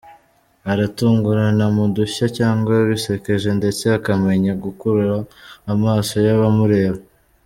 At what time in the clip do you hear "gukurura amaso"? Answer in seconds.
4.63-6.15